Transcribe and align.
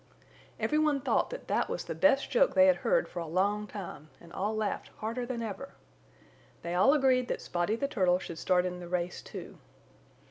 Every 0.59 0.79
one 0.79 0.99
thought 1.01 1.29
that 1.29 1.47
that 1.47 1.69
was 1.69 1.83
the 1.83 1.93
best 1.93 2.31
joke 2.31 2.55
they 2.55 2.65
had 2.65 2.77
heard 2.77 3.07
for 3.07 3.19
a 3.19 3.27
long 3.27 3.67
time, 3.67 4.09
and 4.19 4.33
all 4.33 4.55
laughed 4.55 4.87
harder 4.97 5.27
than 5.27 5.43
ever. 5.43 5.75
They 6.63 6.73
all 6.73 6.95
agreed 6.95 7.27
that 7.27 7.39
Spotty 7.39 7.75
the 7.75 7.87
Turtle 7.87 8.17
should 8.17 8.39
start 8.39 8.65
in 8.65 8.79
the 8.79 8.89
race 8.89 9.21
too. 9.21 9.59